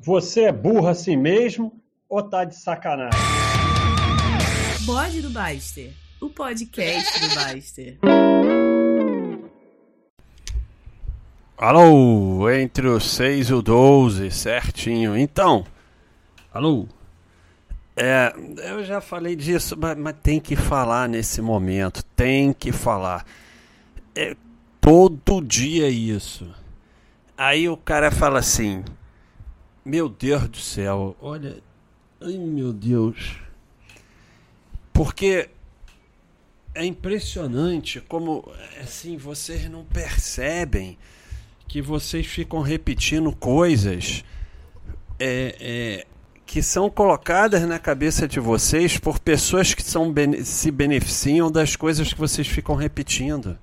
[0.00, 1.72] Você é burro assim mesmo
[2.08, 3.18] ou tá de sacanagem?
[4.86, 7.98] Bode do Baster, o podcast do Baster.
[11.56, 15.18] Alô, entre o 6 e o 12, certinho.
[15.18, 15.66] Então,
[16.54, 16.86] alô.
[17.96, 18.32] É,
[18.68, 23.26] eu já falei disso, mas, mas, tem que falar nesse momento, tem que falar.
[24.14, 24.36] É
[24.80, 26.48] todo dia isso.
[27.36, 28.84] Aí o cara fala assim:
[29.88, 31.62] Meu Deus do céu, olha,
[32.20, 33.38] ai meu Deus.
[34.92, 35.48] Porque
[36.74, 40.98] é impressionante como assim vocês não percebem
[41.66, 44.22] que vocês ficam repetindo coisas
[45.18, 46.06] é, é,
[46.44, 52.12] que são colocadas na cabeça de vocês por pessoas que são, se beneficiam das coisas
[52.12, 53.58] que vocês ficam repetindo.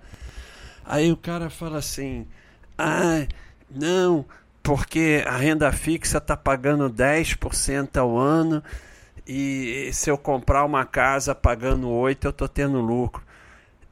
[0.84, 2.26] Aí o cara fala assim:
[2.76, 3.28] ah,
[3.70, 4.26] não,
[4.66, 8.64] porque a renda fixa está pagando 10% ao ano
[9.28, 13.24] e se eu comprar uma casa pagando 8%, eu estou tendo lucro.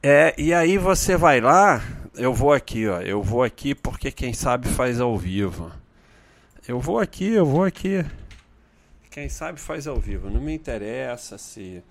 [0.02, 1.80] É, e aí você vai lá,
[2.16, 5.70] eu vou aqui, ó, eu vou aqui porque quem sabe faz ao vivo.
[6.66, 8.04] Eu vou aqui, eu vou aqui.
[9.12, 10.28] Quem sabe faz ao vivo.
[10.28, 11.84] Não me interessa se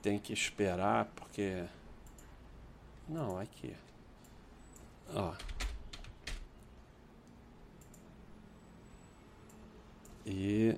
[0.00, 1.64] tem que esperar, porque.
[3.06, 3.74] Não, aqui.
[5.14, 5.32] Ó.
[10.24, 10.76] E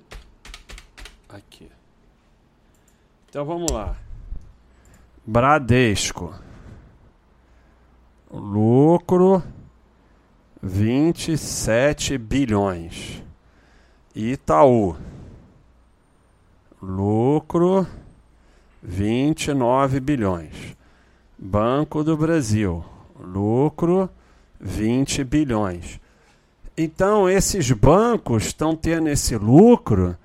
[1.29, 1.69] aqui.
[3.29, 3.95] Então vamos lá.
[5.25, 6.33] Bradesco.
[8.31, 9.43] Lucro
[10.61, 13.23] 27 bilhões.
[14.15, 14.95] Itaú.
[16.81, 17.85] Lucro
[18.81, 20.75] 29 bilhões.
[21.37, 22.83] Banco do Brasil.
[23.19, 24.09] Lucro
[24.59, 25.99] 20 bilhões.
[26.77, 30.17] Então, esses bancos estão tendo esse lucro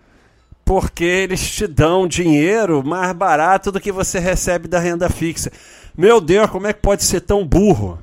[0.65, 5.51] porque eles te dão dinheiro mais barato do que você recebe da renda fixa.
[5.97, 7.99] Meu Deus, como é que pode ser tão burro?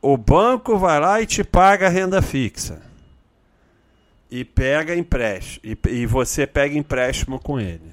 [0.00, 2.82] O banco vai lá e te paga a renda fixa.
[4.30, 5.60] E pega empréstimo.
[5.64, 7.92] E, e você pega empréstimo com ele.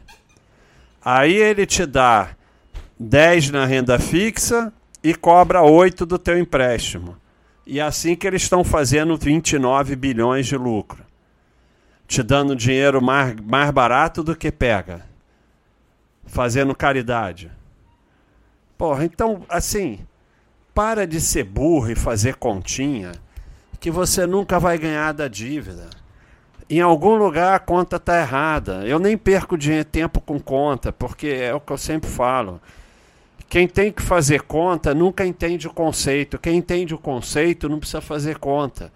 [1.03, 2.35] Aí ele te dá
[2.99, 4.71] 10 na renda fixa
[5.03, 7.20] e cobra 8 do teu empréstimo.
[7.65, 11.03] E é assim que eles estão fazendo 29 bilhões de lucro.
[12.07, 15.05] Te dando dinheiro mais, mais barato do que pega.
[16.25, 17.51] Fazendo caridade.
[18.77, 19.99] Porra, então, assim,
[20.73, 23.11] para de ser burro e fazer continha,
[23.79, 25.89] que você nunca vai ganhar da dívida.
[26.69, 28.85] Em algum lugar a conta está errada.
[28.87, 32.61] Eu nem perco dinheiro, tempo com conta, porque é o que eu sempre falo.
[33.51, 36.39] Quem tem que fazer conta nunca entende o conceito.
[36.39, 38.89] Quem entende o conceito não precisa fazer conta.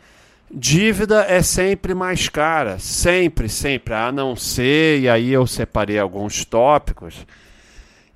[0.50, 6.46] Dívida é sempre mais cara, sempre, sempre, a não ser, e aí eu separei alguns
[6.46, 7.28] tópicos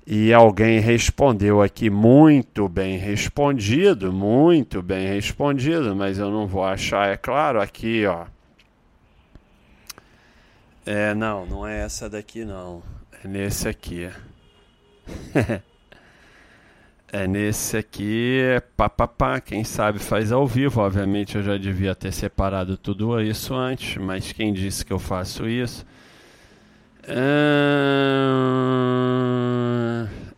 [0.06, 7.10] e alguém respondeu aqui muito bem respondido, muito bem respondido, mas eu não vou achar,
[7.10, 8.24] é claro, aqui, ó.
[10.86, 12.82] É, não, não é essa daqui não.
[13.22, 14.08] É nesse aqui.
[17.12, 20.80] é nesse aqui, é pá, pá, pá, quem sabe faz ao vivo.
[20.80, 25.48] Obviamente eu já devia ter separado tudo isso antes, mas quem disse que eu faço
[25.48, 25.84] isso?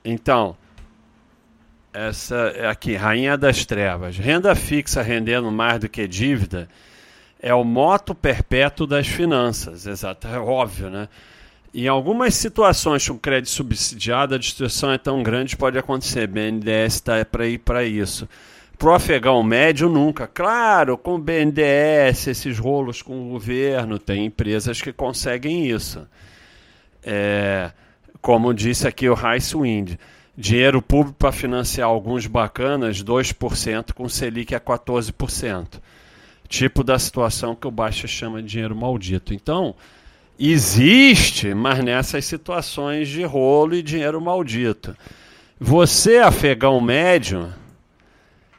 [0.04, 0.56] então,
[1.92, 4.16] essa é aqui, Rainha das Trevas.
[4.16, 6.68] Renda fixa rendendo mais do que dívida
[7.42, 9.86] é o moto perpétuo das finanças.
[9.86, 11.08] Exato, é óbvio, né?
[11.74, 16.26] Em algumas situações com crédito subsidiado, a destruição é tão grande pode acontecer.
[16.26, 18.28] BNDES está para ir para isso.
[18.76, 20.26] Para o afegão médio, nunca.
[20.26, 26.06] Claro, com o BNDES, esses rolos com o governo, tem empresas que conseguem isso.
[27.02, 27.70] É,
[28.20, 29.94] como disse aqui o Rice Wind,
[30.36, 35.80] dinheiro público para financiar alguns bacanas, 2% com Selic a 14%.
[36.48, 39.32] Tipo da situação que o Baixa chama de dinheiro maldito.
[39.32, 39.74] Então,
[40.50, 44.96] existe, mas nessas situações de rolo e dinheiro maldito.
[45.60, 47.52] Você, afegão médio,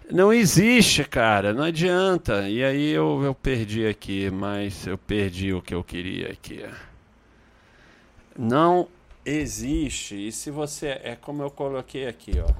[0.09, 2.47] não existe, cara, não adianta.
[2.47, 6.63] E aí eu, eu perdi aqui, mas eu perdi o que eu queria aqui
[8.37, 8.87] não
[9.25, 10.27] existe.
[10.27, 12.51] E se você é como eu coloquei aqui, ó,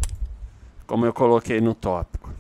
[0.86, 2.34] como eu coloquei no tópico.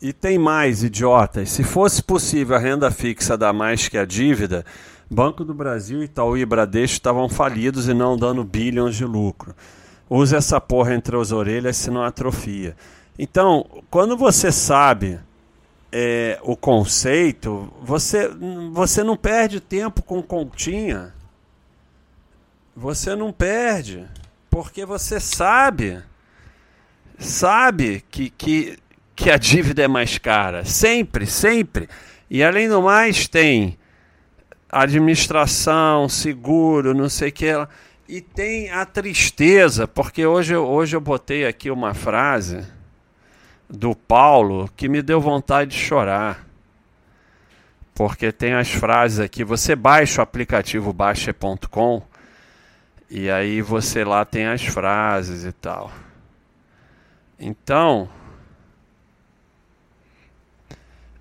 [0.00, 1.50] E tem mais, idiotas.
[1.50, 4.64] Se fosse possível a renda fixa dar mais que a dívida,
[5.10, 9.54] Banco do Brasil, Itaú e Bradesco estavam falidos e não dando bilhões de lucro.
[10.08, 12.76] Use essa porra entre as orelhas, senão atrofia.
[13.18, 15.18] Então, quando você sabe
[15.90, 18.30] é, o conceito, você,
[18.72, 21.12] você não perde tempo com continha.
[22.76, 24.06] Você não perde,
[24.48, 26.00] porque você sabe,
[27.18, 28.78] sabe que, que,
[29.18, 30.64] que a dívida é mais cara.
[30.64, 31.88] Sempre, sempre.
[32.30, 33.76] E além do mais, tem
[34.70, 37.46] administração, seguro, não sei o que.
[38.08, 42.64] E tem a tristeza, porque hoje, hoje eu botei aqui uma frase
[43.68, 46.46] do Paulo que me deu vontade de chorar.
[47.94, 52.00] Porque tem as frases aqui, você baixa o aplicativo baixa.com
[53.10, 55.90] e aí você lá tem as frases e tal.
[57.40, 58.08] Então,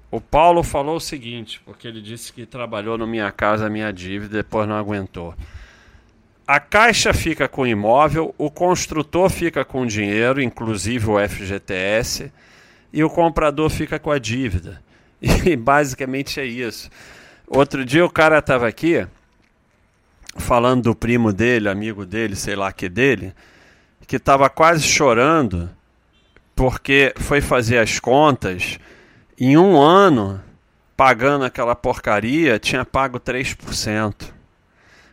[0.09, 4.35] o Paulo falou o seguinte, porque ele disse que trabalhou no Minha Casa Minha Dívida
[4.35, 5.35] e depois não aguentou.
[6.47, 12.31] A Caixa fica com o imóvel, o construtor fica com o dinheiro, inclusive o FGTS,
[12.93, 14.81] e o comprador fica com a dívida.
[15.45, 16.89] E basicamente é isso.
[17.47, 19.07] Outro dia o cara estava aqui
[20.37, 23.33] falando do primo dele, amigo dele, sei lá que dele,
[24.05, 25.69] que estava quase chorando
[26.55, 28.79] porque foi fazer as contas
[29.39, 30.41] em um ano
[30.95, 34.33] pagando aquela porcaria, tinha pago 3%.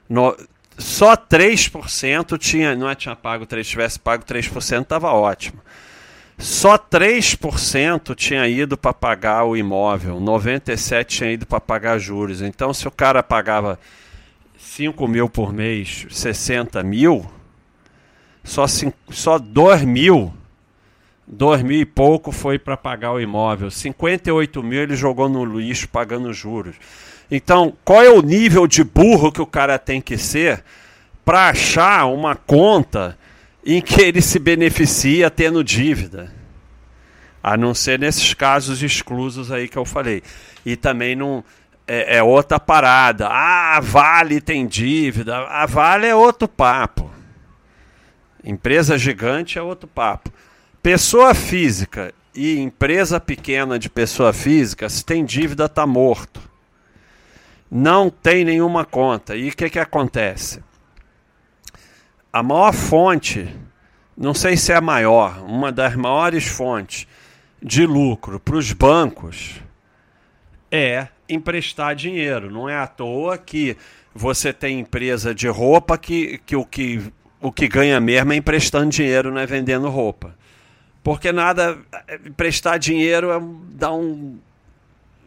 [0.08, 0.34] No,
[0.78, 5.60] só 3% tinha, não é tinha pago 3, tivesse pago 3%, estava ótimo.
[6.38, 12.42] Só 3% tinha ido para pagar o imóvel, 97% tinha ido para pagar juros.
[12.42, 13.78] Então, se o cara pagava
[14.58, 17.24] 5 mil por mês, 60 mil,
[18.42, 18.64] só,
[19.10, 20.34] só 2 mil,
[21.26, 23.70] 2 mil e pouco foi para pagar o imóvel.
[23.70, 26.76] 58 mil ele jogou no lixo pagando juros.
[27.30, 30.62] Então, qual é o nível de burro que o cara tem que ser
[31.24, 33.18] para achar uma conta
[33.64, 36.32] em que ele se beneficia tendo dívida?
[37.42, 40.22] A não ser nesses casos exclusos aí que eu falei.
[40.64, 41.42] E também não
[41.86, 43.28] é, é outra parada.
[43.28, 45.38] Ah, a Vale tem dívida.
[45.38, 47.10] A Vale é outro papo.
[48.42, 50.30] Empresa gigante é outro papo.
[50.84, 56.54] Pessoa física e empresa pequena de pessoa física, se tem dívida, está morto
[57.74, 59.34] não tem nenhuma conta.
[59.34, 60.62] E o que, que acontece?
[62.32, 63.48] A maior fonte,
[64.16, 67.08] não sei se é a maior, uma das maiores fontes
[67.60, 69.60] de lucro para os bancos
[70.70, 72.48] é emprestar dinheiro.
[72.48, 73.76] Não é à toa que
[74.14, 78.90] você tem empresa de roupa que, que, o, que o que ganha mesmo é emprestando
[78.90, 80.36] dinheiro, não é vendendo roupa.
[81.04, 81.78] Porque nada,
[82.24, 83.38] emprestar dinheiro é,
[83.74, 84.38] dá um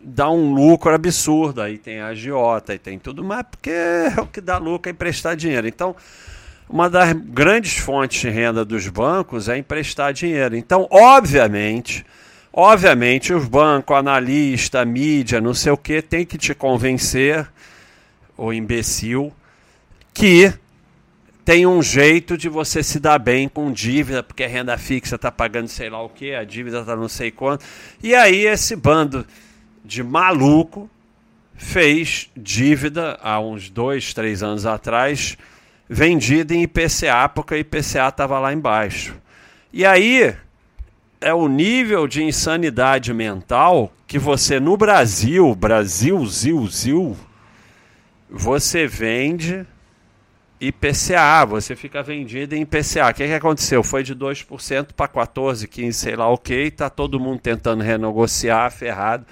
[0.01, 1.61] dá um lucro absurdo.
[1.61, 4.91] Aí tem a agiota e tem tudo mais, porque é o que dá lucro é
[4.91, 5.67] emprestar dinheiro.
[5.67, 5.95] Então,
[6.67, 10.55] uma das grandes fontes de renda dos bancos é emprestar dinheiro.
[10.55, 12.03] Então, obviamente,
[12.51, 17.47] obviamente, os bancos, analista, mídia, não sei o que, tem que te convencer,
[18.35, 19.31] o imbecil,
[20.11, 20.51] que
[21.47, 25.31] tem um jeito de você se dar bem com dívida, porque a renda fixa está
[25.31, 27.63] pagando sei lá o que, a dívida está não sei quanto.
[28.03, 29.25] E aí esse bando
[29.81, 30.89] de maluco
[31.55, 35.37] fez dívida há uns dois, três anos atrás,
[35.87, 39.15] vendida em IPCA, porque a IPCA estava lá embaixo.
[39.71, 40.35] E aí
[41.21, 47.17] é o nível de insanidade mental que você no Brasil, Brasil, Zil, Zil,
[48.29, 49.65] você vende
[50.59, 53.09] IPCA, você fica vendido em IPCA.
[53.09, 53.83] O que, que aconteceu?
[53.83, 58.71] Foi de 2% para 14%, 15%, sei lá o que, está todo mundo tentando renegociar,
[58.71, 59.25] ferrado.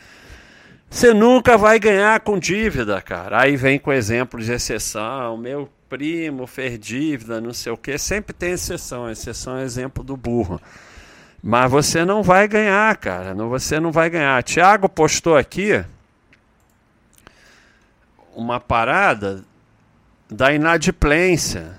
[0.90, 3.42] Você nunca vai ganhar com dívida, cara.
[3.42, 5.36] Aí vem com exemplos de exceção.
[5.36, 7.98] Meu primo fez dívida, não sei o que.
[7.98, 9.10] Sempre tem exceção.
[9.10, 10.62] Exceção é exemplo do burro.
[11.42, 13.34] Mas você não vai ganhar, cara.
[13.34, 14.42] Não, você não vai ganhar.
[14.44, 15.84] Tiago postou aqui
[18.36, 19.44] uma parada
[20.30, 21.78] da inadimplência.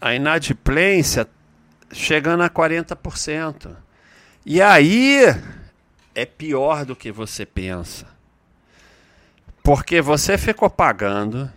[0.00, 1.28] A inadimplência
[1.92, 3.74] chegando a 40%.
[4.44, 5.22] E aí
[6.14, 8.06] é pior do que você pensa.
[9.62, 11.50] Porque você ficou pagando,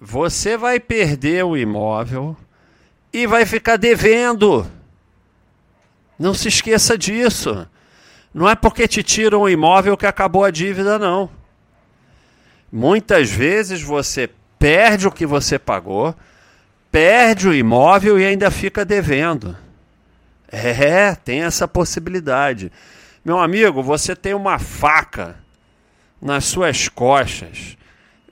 [0.00, 2.36] você vai perder o imóvel
[3.12, 4.68] e vai ficar devendo.
[6.18, 7.68] Não se esqueça disso.
[8.34, 11.30] Não é porque te tiram o imóvel que acabou a dívida, não.
[12.70, 16.14] Muitas vezes você perde o que você pagou,
[16.92, 19.56] perde o imóvel e ainda fica devendo.
[20.50, 22.72] É, tem essa possibilidade.
[23.24, 25.36] Meu amigo, você tem uma faca
[26.20, 27.76] nas suas costas,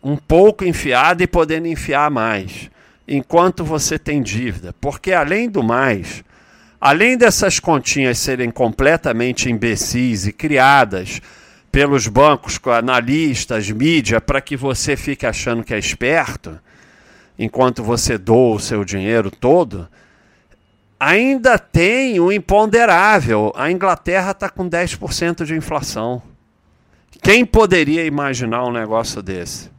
[0.03, 2.71] um pouco enfiada e podendo enfiar mais,
[3.07, 4.75] enquanto você tem dívida.
[4.81, 6.25] Porque, além do mais,
[6.81, 11.21] além dessas continhas serem completamente imbecis e criadas
[11.77, 16.59] pelos bancos, analistas, mídia, para que você fique achando que é esperto,
[17.39, 19.87] enquanto você doa o seu dinheiro todo,
[20.99, 23.53] ainda tem o imponderável.
[23.55, 26.23] A Inglaterra está com 10% de inflação.
[27.23, 29.71] Quem poderia imaginar um negócio desse?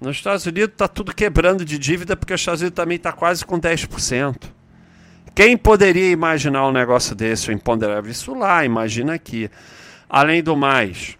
[0.00, 3.44] Nos Estados Unidos está tudo quebrando de dívida porque os Estados Unidos também está quase
[3.44, 4.44] com 10%.
[5.34, 8.10] Quem poderia imaginar um negócio desse, o imponderável?
[8.10, 9.50] Isso lá, imagina aqui.
[10.14, 11.18] Além do mais,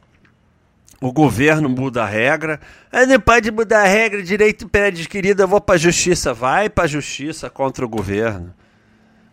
[1.00, 2.60] o governo muda a regra.
[2.92, 6.32] Ah, não pode mudar a regra, direito adquirido, eu vou para a justiça.
[6.32, 8.54] Vai para a justiça contra o governo.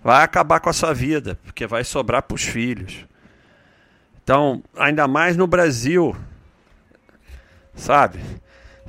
[0.03, 3.05] Vai acabar com a sua vida, porque vai sobrar para os filhos.
[4.23, 6.15] Então, ainda mais no Brasil,
[7.75, 8.19] sabe?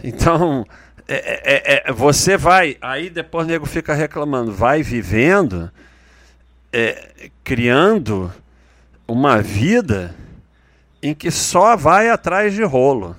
[0.03, 0.65] Então,
[1.07, 5.71] é, é, é, você vai, aí depois o nego fica reclamando, vai vivendo,
[6.73, 8.33] é, criando
[9.07, 10.15] uma vida
[11.03, 13.17] em que só vai atrás de rolo.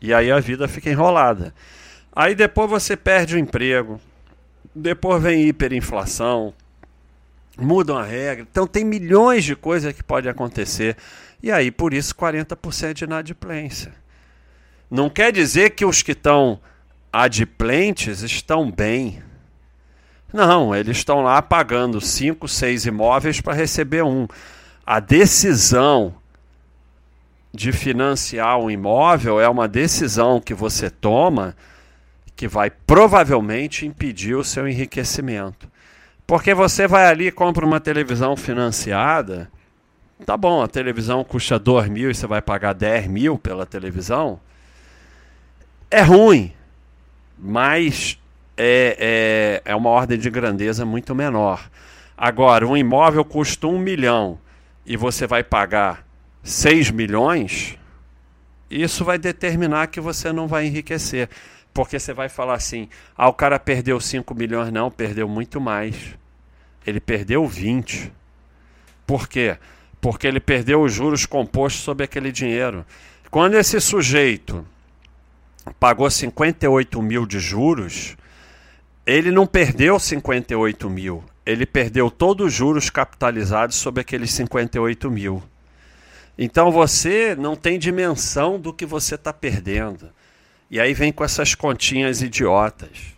[0.00, 1.52] E aí a vida fica enrolada.
[2.14, 4.00] Aí depois você perde o emprego,
[4.74, 6.54] depois vem hiperinflação,
[7.58, 8.46] mudam a regra.
[8.48, 10.96] Então tem milhões de coisas que podem acontecer.
[11.42, 13.92] E aí, por isso, 40% de inadimplência.
[14.90, 16.60] Não quer dizer que os que estão
[17.12, 19.22] adimplentes estão bem.
[20.32, 24.26] Não, eles estão lá pagando 5, 6 imóveis para receber um.
[24.84, 26.14] A decisão
[27.56, 31.56] de financiar um imóvel é uma decisão que você toma
[32.36, 35.66] que vai provavelmente impedir o seu enriquecimento.
[36.26, 39.50] Porque você vai ali e compra uma televisão financiada,
[40.26, 44.38] tá bom, a televisão custa 2 mil e você vai pagar 10 mil pela televisão,
[45.90, 46.52] é ruim,
[47.38, 48.18] mas
[48.54, 51.70] é, é, é uma ordem de grandeza muito menor.
[52.18, 54.38] Agora, um imóvel custa um milhão
[54.84, 56.05] e você vai pagar
[56.46, 57.76] 6 milhões,
[58.70, 61.28] isso vai determinar que você não vai enriquecer.
[61.74, 64.72] Porque você vai falar assim: ah, o cara perdeu 5 milhões.
[64.72, 65.96] Não, perdeu muito mais.
[66.86, 68.12] Ele perdeu 20.
[69.04, 69.58] Por quê?
[70.00, 72.86] Porque ele perdeu os juros compostos sobre aquele dinheiro.
[73.28, 74.64] Quando esse sujeito
[75.80, 78.16] pagou 58 mil de juros,
[79.04, 85.42] ele não perdeu 58 mil, ele perdeu todos os juros capitalizados sobre aqueles 58 mil.
[86.38, 90.10] Então você não tem dimensão do que você está perdendo.
[90.70, 93.16] E aí vem com essas continhas idiotas.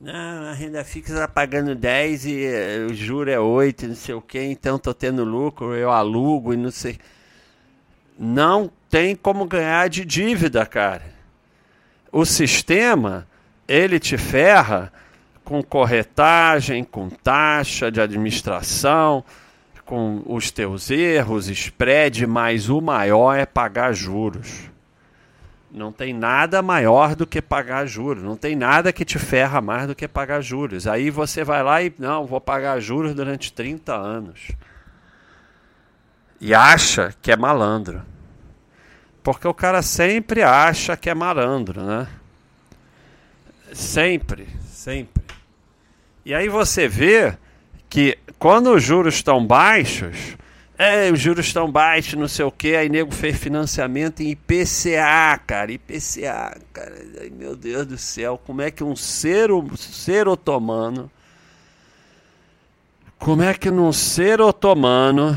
[0.00, 4.14] Não, a renda fixa está pagando 10 e eh, o juro é 8, não sei
[4.14, 6.98] o que, então estou tendo lucro, eu alugo e não sei.
[8.18, 11.04] Não tem como ganhar de dívida, cara.
[12.10, 13.28] O sistema,
[13.68, 14.90] ele te ferra
[15.44, 19.22] com corretagem, com taxa de administração,
[19.90, 24.70] com os teus erros, spread, mas o maior é pagar juros.
[25.68, 28.22] Não tem nada maior do que pagar juros.
[28.22, 30.86] Não tem nada que te ferra mais do que pagar juros.
[30.86, 34.52] Aí você vai lá e, não, vou pagar juros durante 30 anos.
[36.40, 38.02] E acha que é malandro.
[39.24, 42.06] Porque o cara sempre acha que é malandro, né?
[43.72, 45.24] Sempre, sempre.
[46.24, 47.36] E aí você vê
[47.90, 50.36] que quando os juros estão baixos,
[50.78, 55.38] é, os juros estão baixos, não sei o que, aí nego fez financiamento em IPCA,
[55.44, 61.10] cara, IPCA, cara, ai, meu Deus do céu, como é que um ser, ser otomano,
[63.18, 65.36] como é que num ser otomano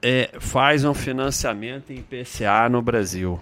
[0.00, 3.38] é, faz um financiamento em IPCA no Brasil?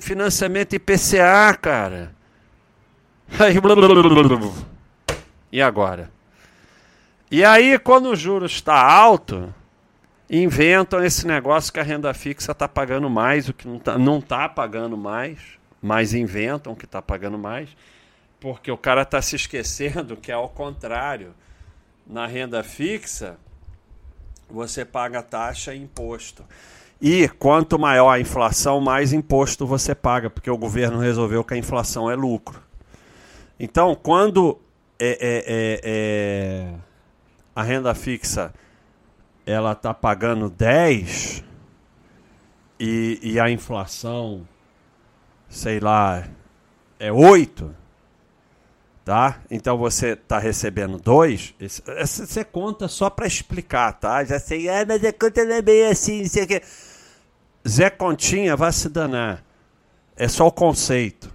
[0.00, 2.14] Financiamento IPCA, cara.
[3.38, 3.58] Aí,
[5.54, 6.10] e agora?
[7.30, 9.54] E aí, quando o juros está alto,
[10.28, 14.20] inventam esse negócio que a renda fixa está pagando mais, o que não está não
[14.20, 15.38] tá pagando mais,
[15.80, 17.68] mas inventam que está pagando mais,
[18.40, 21.32] porque o cara está se esquecendo que é ao contrário.
[22.04, 23.36] Na renda fixa,
[24.50, 26.44] você paga taxa e imposto.
[27.00, 31.56] E quanto maior a inflação, mais imposto você paga, porque o governo resolveu que a
[31.56, 32.60] inflação é lucro.
[33.58, 34.58] Então, quando
[35.04, 36.74] é, é, é, é,
[37.54, 38.52] a renda fixa
[39.44, 41.44] ela está pagando 10
[42.80, 44.48] e, e a inflação,
[45.48, 46.26] sei lá,
[46.98, 47.74] é 8,
[49.04, 49.42] tá?
[49.50, 51.54] Então você está recebendo 2,
[51.98, 54.24] você conta só para explicar, tá?
[54.24, 56.62] Já sei, ah, mas a conta não é bem assim, não sei o que.
[57.68, 59.44] Zé Continha vai se danar.
[60.16, 61.34] É só o conceito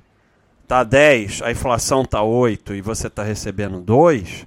[0.69, 4.45] tá 10, a inflação tá 8 e você está recebendo 2,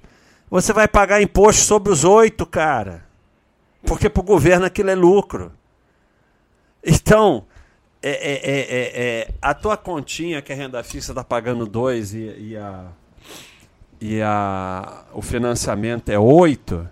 [0.49, 3.03] Você vai pagar imposto sobre os oito, cara.
[3.85, 5.51] Porque para o governo aquilo é lucro.
[6.81, 7.45] Então,
[8.01, 12.19] é, é, é, é, a tua continha que a renda fixa está pagando dois e,
[12.37, 12.85] e, a,
[13.99, 16.87] e a, o financiamento é oito,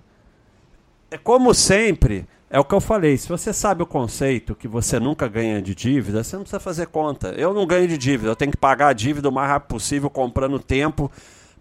[1.09, 3.17] é como sempre, é o que eu falei.
[3.17, 6.87] Se você sabe o conceito que você nunca ganha de dívida, você não precisa fazer
[6.87, 7.29] conta.
[7.29, 10.09] Eu não ganho de dívida, eu tenho que pagar a dívida o mais rápido possível
[10.09, 11.09] comprando tempo,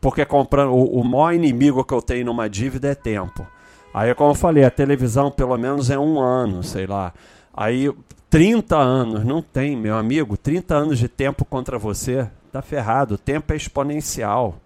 [0.00, 3.46] porque comprando o, o maior inimigo que eu tenho numa dívida é tempo.
[3.94, 7.14] Aí, como eu falei, a televisão pelo menos é um ano, sei lá.
[7.54, 7.92] Aí
[8.28, 13.14] 30 anos, não tem, meu amigo, 30 anos de tempo contra você, tá ferrado.
[13.14, 14.56] O tempo é exponencial.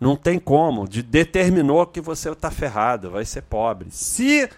[0.00, 0.88] Não tem como.
[0.88, 3.88] De, determinou que você tá ferrado, vai ser pobre.
[3.90, 4.48] Se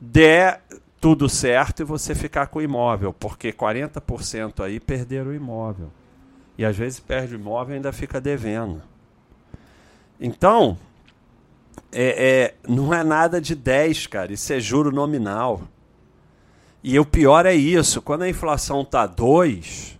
[0.00, 0.62] der
[1.00, 5.90] tudo certo e você ficar com o imóvel, porque 40% aí perderam o imóvel.
[6.56, 8.82] E às vezes perde o imóvel e ainda fica devendo.
[10.20, 10.76] Então,
[11.92, 14.32] é, é, não é nada de 10, cara.
[14.32, 15.62] Isso é juro nominal.
[16.82, 19.98] E o pior é isso, quando a inflação está 2,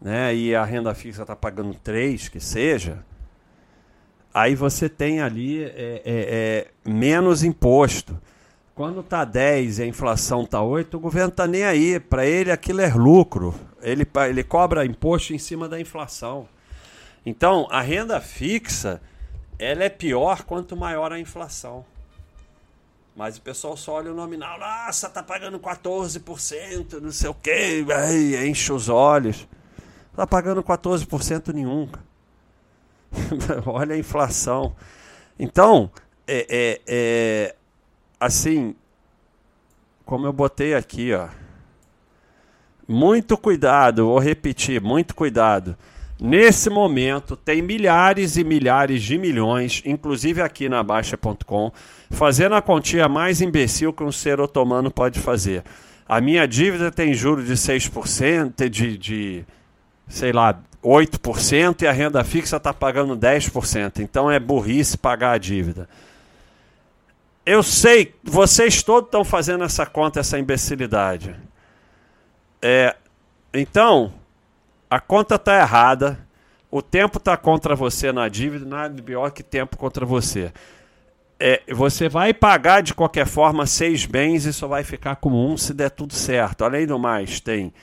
[0.00, 3.04] né, e a renda fixa está pagando 3, que seja,
[4.32, 8.18] aí você tem ali é, é, é menos imposto.
[8.82, 12.00] Quando está 10 e a inflação está 8, o governo está nem aí.
[12.00, 13.54] Para ele aquilo é lucro.
[13.80, 16.48] Ele, ele cobra imposto em cima da inflação.
[17.24, 19.00] Então, a renda fixa
[19.56, 21.84] ela é pior quanto maior a inflação.
[23.14, 27.86] Mas o pessoal só olha o nominal, nossa, tá pagando 14%, não sei o quê,
[27.96, 29.46] aí enche os olhos.
[30.16, 31.88] Tá pagando 14% nenhum.
[33.64, 34.74] olha a inflação.
[35.38, 35.88] Então,
[36.26, 37.54] é, é, é,
[38.22, 38.74] assim,
[40.04, 41.28] como eu botei aqui, ó.
[42.86, 45.76] Muito cuidado, vou repetir, muito cuidado.
[46.20, 51.72] Nesse momento, tem milhares e milhares de milhões, inclusive aqui na Baixa.com,
[52.10, 55.64] fazendo a quantia mais imbecil que um ser otomano pode fazer.
[56.08, 59.44] A minha dívida tem juros de 6%, de, de
[60.06, 63.98] sei lá, 8%, e a renda fixa está pagando 10%.
[63.98, 65.88] Então é burrice pagar a dívida.
[67.44, 71.34] Eu sei, vocês todos estão fazendo essa conta, essa imbecilidade.
[72.60, 72.94] É,
[73.52, 74.12] então,
[74.88, 76.24] a conta está errada,
[76.70, 80.52] o tempo está contra você na dívida, nada pior que tempo contra você.
[81.40, 85.56] É, você vai pagar de qualquer forma seis bens e só vai ficar como um
[85.56, 86.64] se der tudo certo.
[86.64, 87.74] Além do mais, tem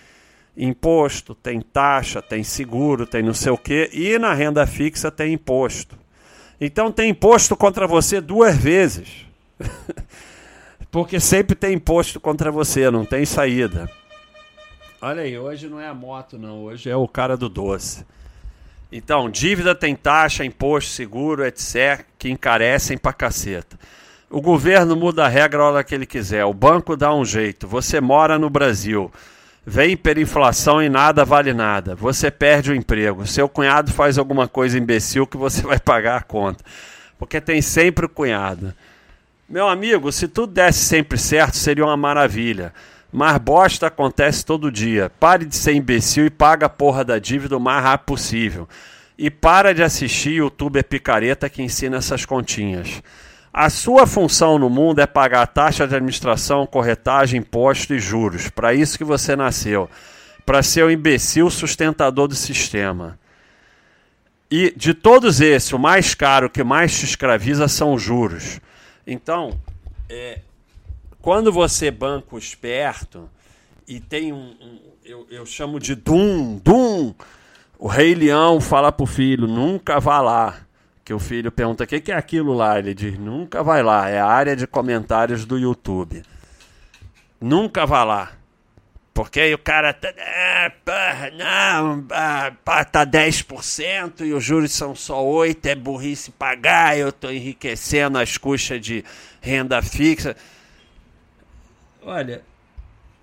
[0.55, 5.33] imposto, tem taxa, tem seguro, tem não sei o quê, e na renda fixa tem
[5.33, 5.97] imposto.
[6.61, 9.28] Então tem imposto contra você duas vezes.
[10.91, 13.89] Porque sempre tem imposto contra você, não tem saída.
[15.01, 16.63] Olha aí, hoje não é a moto, não.
[16.63, 18.05] Hoje é o cara do doce.
[18.91, 23.77] Então, dívida tem taxa, imposto, seguro, etc., que encarecem pra caceta.
[24.29, 26.43] O governo muda a regra a hora que ele quiser.
[26.45, 27.67] O banco dá um jeito.
[27.67, 29.11] Você mora no Brasil.
[29.65, 31.95] Vem hiperinflação e nada vale nada.
[31.95, 33.25] Você perde o emprego.
[33.25, 36.63] Seu cunhado faz alguma coisa imbecil que você vai pagar a conta.
[37.17, 38.73] Porque tem sempre o cunhado.
[39.49, 42.71] Meu amigo, se tudo desse sempre certo, seria uma maravilha.
[43.11, 45.11] Mas bosta acontece todo dia.
[45.19, 48.69] Pare de ser imbecil e paga a porra da dívida o mais rápido possível.
[49.17, 53.01] E para de assistir YouTube é picareta que ensina essas continhas.
[53.51, 58.51] A sua função no mundo é pagar taxa de administração, corretagem, imposto e juros.
[58.51, 59.89] Para isso que você nasceu.
[60.45, 63.17] Para ser o imbecil sustentador do sistema.
[64.51, 68.61] E de todos esses, o mais caro que mais te escraviza são os juros.
[69.05, 69.59] Então,
[70.09, 70.39] é,
[71.21, 73.29] quando você banco esperto
[73.87, 77.13] e tem um, um eu, eu, chamo de Dum, Dum,
[77.77, 80.59] o rei leão fala pro filho, nunca vá lá.
[81.03, 82.77] Que o filho pergunta, o que, que é aquilo lá?
[82.77, 86.21] Ele diz, nunca vai lá, é a área de comentários do YouTube.
[87.41, 88.38] Nunca vá lá.
[89.19, 90.71] Porque o cara ah,
[91.33, 97.29] não, ah, tá 10% e os juros são só 8%, é burrice pagar, eu tô
[97.29, 99.03] enriquecendo as custas de
[99.41, 100.37] renda fixa.
[102.01, 102.41] Olha,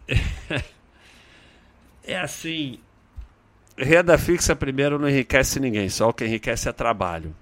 [2.04, 2.78] é assim.
[3.78, 7.34] Renda fixa, primeiro, não enriquece ninguém, só o que enriquece é trabalho.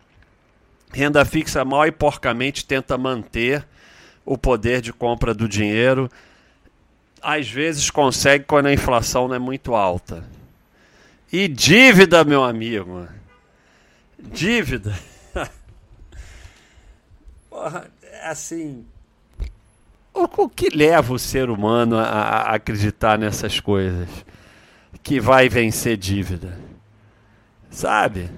[0.93, 3.67] Renda fixa, mal e porcamente, tenta manter
[4.25, 6.09] o poder de compra do dinheiro.
[7.25, 10.25] Às vezes consegue quando a inflação não é muito alta.
[11.33, 13.09] E dívida, meu amigo.
[14.19, 14.95] Dívida.
[18.13, 18.85] É assim,
[20.15, 24.09] o, que leva o ser humano a, a acreditar nessas coisas?
[25.03, 26.57] Que vai vencer dívida.
[27.69, 28.31] Sabe?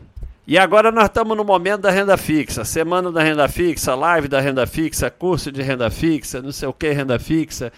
[0.46, 4.40] E agora nós estamos no momento da renda fixa, semana da renda fixa, live da
[4.40, 7.70] renda fixa, curso de renda fixa, não sei o que renda fixa.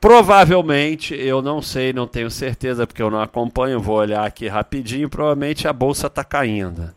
[0.00, 5.08] Provavelmente, eu não sei, não tenho certeza, porque eu não acompanho, vou olhar aqui rapidinho,
[5.08, 6.94] provavelmente a bolsa está caindo.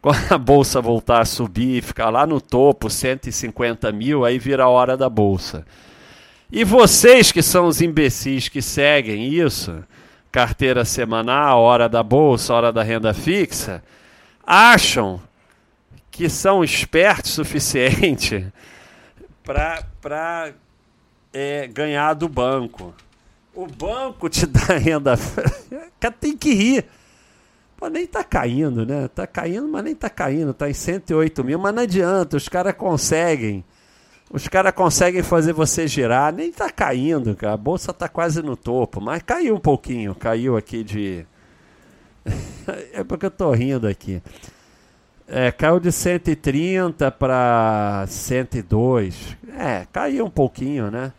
[0.00, 4.68] Quando a bolsa voltar a subir, ficar lá no topo, 150 mil, aí vira a
[4.68, 5.66] hora da bolsa.
[6.50, 9.82] E vocês que são os imbecis que seguem isso,
[10.30, 13.82] carteira semanal, hora da bolsa, hora da renda fixa,
[14.46, 15.20] acham
[16.08, 18.46] que são espertos o suficiente
[19.42, 20.54] para
[21.38, 22.94] é, ganhar do banco.
[23.54, 25.18] O banco te dá renda.
[26.18, 26.86] Tem que rir.
[27.76, 29.06] Pô, nem tá caindo, né?
[29.08, 30.54] Tá caindo, mas nem tá caindo.
[30.54, 32.38] Tá em 108 mil, mas não adianta.
[32.38, 33.62] Os caras conseguem.
[34.30, 36.32] Os caras conseguem fazer você girar.
[36.32, 37.52] Nem tá caindo, cara.
[37.52, 38.98] A bolsa tá quase no topo.
[38.98, 40.14] Mas caiu um pouquinho.
[40.14, 41.26] Caiu aqui de.
[42.94, 44.22] é porque eu tô rindo aqui.
[45.28, 49.36] É, caiu de 130 para 102.
[49.58, 51.12] É, caiu um pouquinho, né?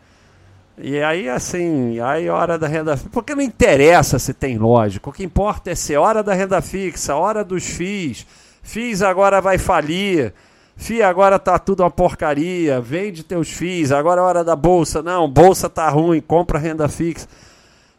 [0.80, 3.10] E aí, assim, aí hora da renda fixa.
[3.12, 5.10] Porque não interessa se tem lógico.
[5.10, 8.26] O que importa é ser hora da renda fixa, hora dos FIIs.
[8.62, 10.32] FIIs agora vai falir.
[10.76, 12.80] FII agora tá tudo uma porcaria.
[12.80, 13.90] Vende teus FIIs.
[13.90, 15.02] Agora é hora da bolsa.
[15.02, 16.20] Não, bolsa tá ruim.
[16.20, 17.26] Compra renda fixa.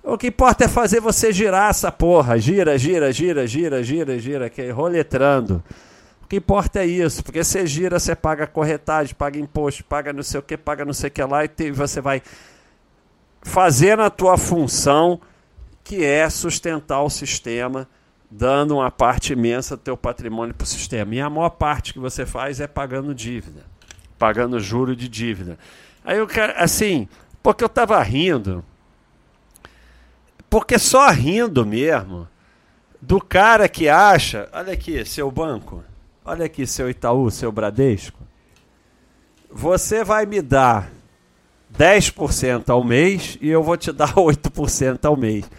[0.02, 2.38] O que importa é fazer você girar essa porra.
[2.38, 5.62] Gira, gira, gira, gira, gira, gira, que é roletrando.
[6.24, 10.22] O que importa é isso, porque você gira, você paga corretagem, paga imposto, paga não
[10.22, 12.22] sei o que, paga não sei o que lá, e você vai
[13.42, 15.20] fazendo a tua função,
[15.84, 17.88] que é sustentar o sistema,
[18.30, 21.16] dando uma parte imensa do teu patrimônio para o sistema.
[21.16, 23.66] E a maior parte que você faz é pagando dívida,
[24.18, 25.58] pagando juro de dívida.
[26.04, 27.08] Aí eu quero, assim,
[27.42, 28.64] porque eu estava rindo,
[30.50, 32.28] porque só rindo mesmo
[33.02, 35.84] do cara que acha, olha aqui, seu banco,
[36.24, 38.20] olha aqui, seu Itaú, seu Bradesco,
[39.50, 40.92] você vai me dar
[41.78, 45.50] 10% ao mês e eu vou te dar 8% ao mês.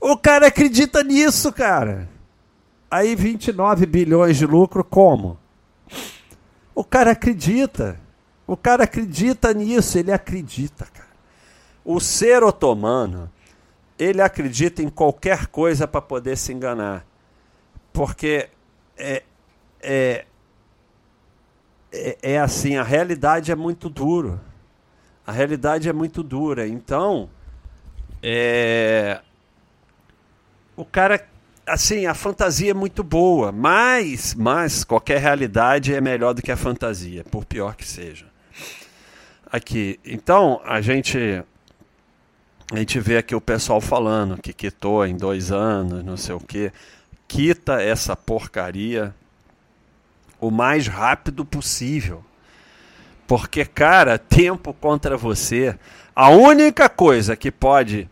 [0.00, 2.08] O cara acredita nisso, cara.
[2.90, 5.38] Aí 29 bilhões de lucro, como?
[6.74, 7.98] O cara acredita.
[8.46, 11.06] O cara acredita nisso, ele acredita, cara.
[11.84, 13.30] O ser otomano,
[13.98, 17.04] ele acredita em qualquer coisa para poder se enganar.
[17.92, 18.48] Porque
[18.96, 19.22] é,
[19.80, 20.26] é,
[21.92, 24.40] é, é assim, a realidade é muito duro.
[25.26, 26.66] A realidade é muito dura.
[26.66, 27.28] Então,
[28.22, 29.20] é...
[30.76, 31.26] o cara,
[31.66, 36.56] assim, a fantasia é muito boa, mas, mas qualquer realidade é melhor do que a
[36.56, 38.26] fantasia, por pior que seja.
[39.50, 41.42] Aqui, então a gente
[42.72, 46.40] a gente vê aqui o pessoal falando que quitou em dois anos, não sei o
[46.40, 46.72] que.
[47.28, 49.14] Quita essa porcaria
[50.40, 52.24] o mais rápido possível.
[53.26, 55.76] Porque, cara, tempo contra você.
[56.14, 58.08] A única coisa que pode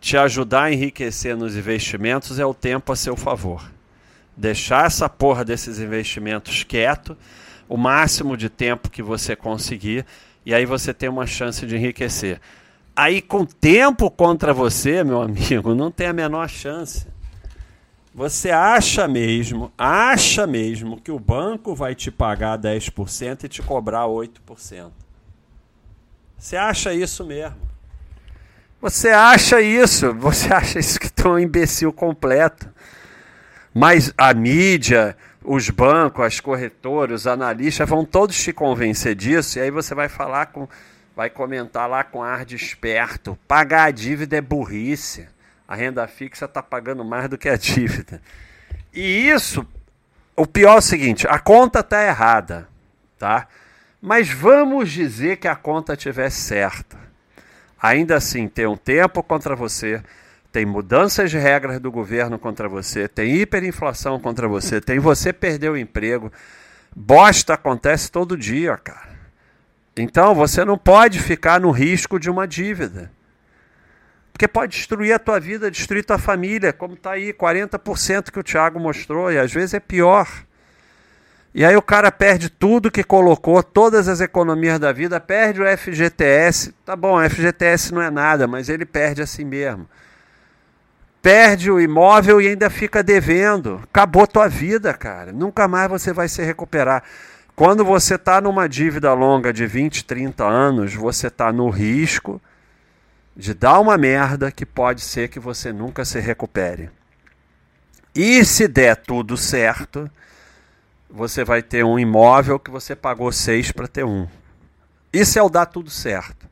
[0.00, 3.70] te ajudar a enriquecer nos investimentos é o tempo a seu favor.
[4.36, 7.16] Deixar essa porra desses investimentos quieto
[7.68, 10.04] o máximo de tempo que você conseguir
[10.44, 12.40] e aí você tem uma chance de enriquecer.
[12.96, 17.06] Aí com tempo contra você, meu amigo, não tem a menor chance.
[18.12, 24.06] Você acha mesmo, acha mesmo que o banco vai te pagar 10% e te cobrar
[24.06, 24.90] 8%.
[26.36, 27.56] Você acha isso mesmo?
[28.80, 30.12] Você acha isso?
[30.14, 32.68] Você acha isso que tu é um imbecil completo?
[33.72, 39.62] Mas a mídia, os bancos, as corretoras, os analistas vão todos te convencer disso e
[39.62, 40.68] aí você vai falar com
[41.14, 43.38] vai comentar lá com ar de esperto.
[43.46, 45.28] Pagar a dívida é burrice
[45.70, 48.20] a renda fixa está pagando mais do que a dívida.
[48.92, 49.64] E isso,
[50.34, 52.66] o pior é o seguinte: a conta está errada,
[53.16, 53.46] tá?
[54.02, 56.98] Mas vamos dizer que a conta estiver certa.
[57.80, 60.02] Ainda assim, tem um tempo contra você,
[60.50, 65.70] tem mudanças de regras do governo contra você, tem hiperinflação contra você, tem você perder
[65.70, 66.32] o emprego.
[66.94, 69.10] Bosta acontece todo dia, cara.
[69.96, 73.12] Então você não pode ficar no risco de uma dívida.
[74.40, 78.42] Porque pode destruir a tua vida, destruir tua família, como está aí, 40% que o
[78.42, 80.26] Thiago mostrou, e às vezes é pior.
[81.54, 85.66] E aí o cara perde tudo que colocou, todas as economias da vida, perde o
[85.76, 86.74] FGTS.
[86.86, 89.86] Tá bom, FGTS não é nada, mas ele perde assim mesmo.
[91.20, 93.78] Perde o imóvel e ainda fica devendo.
[93.92, 95.34] Acabou tua vida, cara.
[95.34, 97.02] Nunca mais você vai se recuperar.
[97.54, 102.40] Quando você está numa dívida longa de 20, 30 anos, você está no risco
[103.40, 106.90] de dar uma merda que pode ser que você nunca se recupere.
[108.14, 110.10] E se der tudo certo,
[111.08, 114.28] você vai ter um imóvel que você pagou seis para ter um.
[115.12, 116.46] Isso é o dar tudo certo.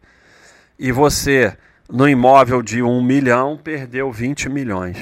[0.79, 1.57] E você,
[1.91, 4.97] no imóvel de um milhão, perdeu 20 milhões.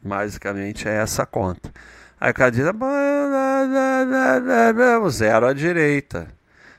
[0.00, 1.72] Basicamente é essa a conta.
[2.20, 2.64] Aí o cara diz,
[5.02, 6.28] o zero à direita.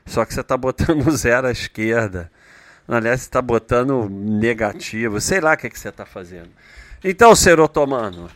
[0.06, 2.30] Só que você está botando o zero à esquerda.
[2.88, 5.20] Aliás, você está botando negativo.
[5.20, 6.50] Sei lá o que, que você está fazendo.
[7.02, 8.28] Então, ser otomano,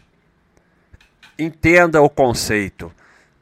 [1.38, 2.92] entenda o conceito.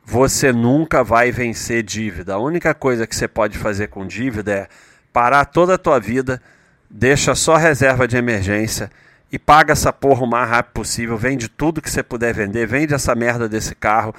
[0.05, 2.35] Você nunca vai vencer dívida.
[2.35, 4.69] A única coisa que você pode fazer com dívida é
[5.13, 6.41] parar toda a tua vida,
[6.89, 8.91] deixa só reserva de emergência
[9.31, 11.17] e paga essa porra o mais rápido possível.
[11.17, 14.15] Vende tudo que você puder vender, vende essa merda desse carro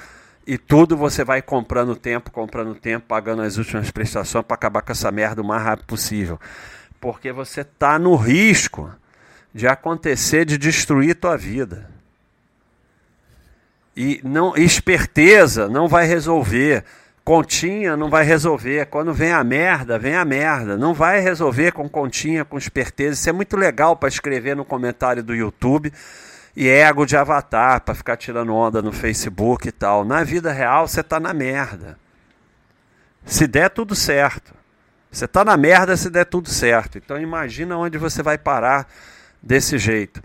[0.46, 4.92] e tudo você vai comprando tempo, comprando tempo, pagando as últimas prestações para acabar com
[4.92, 6.38] essa merda o mais rápido possível.
[7.00, 8.92] Porque você está no risco
[9.54, 11.88] de acontecer de destruir tua vida.
[13.96, 16.84] E não esperteza não vai resolver.
[17.24, 18.86] Continha não vai resolver.
[18.86, 20.76] Quando vem a merda, vem a merda.
[20.76, 23.14] Não vai resolver com continha, com esperteza.
[23.14, 25.92] Isso é muito legal para escrever no comentário do YouTube
[26.56, 30.04] e ego de avatar para ficar tirando onda no Facebook e tal.
[30.04, 31.98] Na vida real, você tá na merda.
[33.24, 34.59] Se der tudo certo.
[35.10, 36.98] Você tá na merda se der tudo certo.
[36.98, 38.86] Então imagina onde você vai parar
[39.42, 40.22] desse jeito.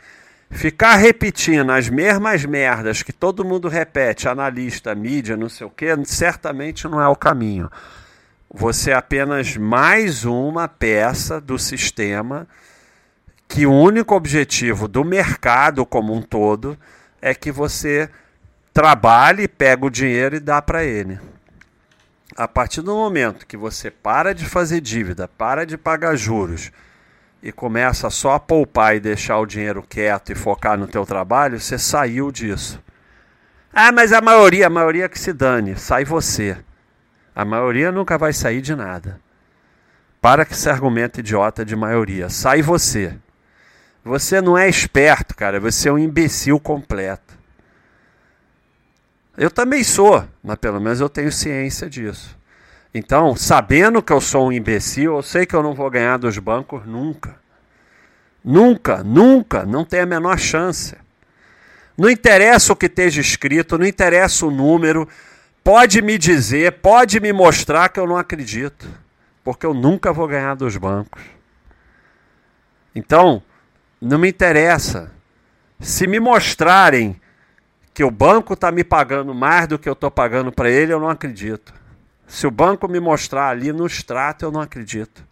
[0.49, 5.87] Ficar repetindo as mesmas merdas que todo mundo repete, analista, mídia, não sei o que,
[6.05, 7.69] certamente não é o caminho.
[8.53, 12.47] Você é apenas mais uma peça do sistema
[13.47, 16.77] que o único objetivo do mercado como um todo
[17.21, 18.09] é que você
[18.73, 21.19] trabalhe, pega o dinheiro e dá para ele.
[22.37, 26.69] A partir do momento que você para de fazer dívida, para de pagar juros
[27.41, 31.61] e começa só a poupar e deixar o dinheiro quieto e focar no teu trabalho,
[31.61, 32.83] você saiu disso.
[33.71, 36.57] Ah, mas a maioria, a maioria que se dane, sai você.
[37.33, 39.17] A maioria nunca vai sair de nada.
[40.19, 42.29] Para que esse argumento idiota de maioria.
[42.29, 43.15] Sai você.
[44.03, 45.57] Você não é esperto, cara.
[45.59, 47.24] Você é um imbecil completo.
[49.37, 52.37] Eu também sou, mas pelo menos eu tenho ciência disso.
[52.93, 56.37] Então, sabendo que eu sou um imbecil, eu sei que eu não vou ganhar dos
[56.37, 57.35] bancos nunca.
[58.43, 60.95] Nunca, nunca, não tem a menor chance.
[61.97, 65.07] Não interessa o que esteja escrito, não interessa o número,
[65.63, 68.87] pode me dizer, pode me mostrar que eu não acredito,
[69.43, 71.21] porque eu nunca vou ganhar dos bancos.
[72.93, 73.43] Então,
[73.99, 75.11] não me interessa.
[75.81, 77.19] Se me mostrarem
[77.95, 80.99] que o banco está me pagando mais do que eu estou pagando para ele, eu
[80.99, 81.73] não acredito.
[82.27, 85.25] Se o banco me mostrar ali no extrato, eu não acredito.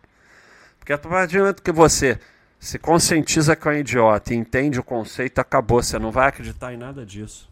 [0.80, 2.17] Porque a partir do que você
[2.58, 5.84] se conscientiza que é um idiota e entende o conceito, acabou.
[5.84, 7.49] Você não vai acreditar em nada disso.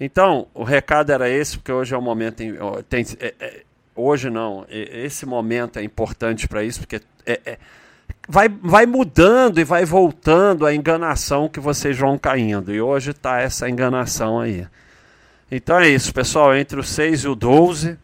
[0.00, 2.42] Então, o recado era esse, porque hoje é um momento.
[2.88, 3.62] Tem, é, é,
[3.94, 7.58] hoje não, esse momento é importante para isso, porque é, é
[8.28, 12.72] vai, vai mudando e vai voltando a enganação que vocês vão caindo.
[12.72, 14.66] E hoje está essa enganação aí.
[15.50, 16.54] Então é isso, pessoal.
[16.54, 17.98] Entre o 6 e o 12.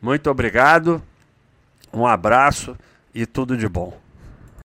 [0.00, 1.02] Muito obrigado.
[1.92, 2.76] Um abraço
[3.14, 4.01] e tudo de bom.